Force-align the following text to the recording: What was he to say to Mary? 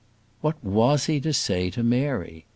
What 0.39 0.63
was 0.63 1.05
he 1.05 1.19
to 1.19 1.31
say 1.31 1.69
to 1.69 1.83
Mary? 1.83 2.47